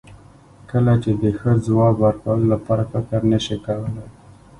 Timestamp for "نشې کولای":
3.31-4.07